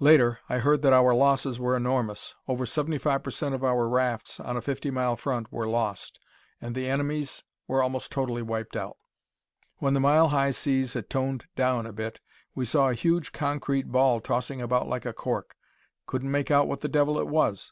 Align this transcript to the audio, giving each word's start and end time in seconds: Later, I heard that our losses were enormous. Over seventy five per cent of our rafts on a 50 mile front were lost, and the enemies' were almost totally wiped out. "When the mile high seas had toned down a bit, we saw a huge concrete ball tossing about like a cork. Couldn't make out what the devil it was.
Later, 0.00 0.40
I 0.48 0.58
heard 0.58 0.82
that 0.82 0.92
our 0.92 1.14
losses 1.14 1.60
were 1.60 1.76
enormous. 1.76 2.34
Over 2.48 2.66
seventy 2.66 2.98
five 2.98 3.22
per 3.22 3.30
cent 3.30 3.54
of 3.54 3.62
our 3.62 3.88
rafts 3.88 4.40
on 4.40 4.56
a 4.56 4.60
50 4.60 4.90
mile 4.90 5.14
front 5.14 5.52
were 5.52 5.68
lost, 5.68 6.18
and 6.60 6.74
the 6.74 6.88
enemies' 6.88 7.44
were 7.68 7.80
almost 7.80 8.10
totally 8.10 8.42
wiped 8.42 8.74
out. 8.74 8.96
"When 9.76 9.94
the 9.94 10.00
mile 10.00 10.30
high 10.30 10.50
seas 10.50 10.94
had 10.94 11.08
toned 11.08 11.46
down 11.54 11.86
a 11.86 11.92
bit, 11.92 12.18
we 12.52 12.64
saw 12.64 12.88
a 12.88 12.94
huge 12.94 13.30
concrete 13.30 13.92
ball 13.92 14.20
tossing 14.20 14.60
about 14.60 14.88
like 14.88 15.06
a 15.06 15.12
cork. 15.12 15.54
Couldn't 16.04 16.32
make 16.32 16.50
out 16.50 16.66
what 16.66 16.80
the 16.80 16.88
devil 16.88 17.20
it 17.20 17.28
was. 17.28 17.70